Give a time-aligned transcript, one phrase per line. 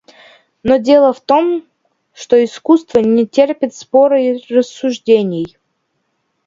[0.63, 1.63] Но дело в том,
[2.11, 5.59] что искусство не терпит спора и рассуждений.